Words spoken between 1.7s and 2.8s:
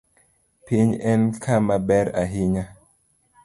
ber ahinya.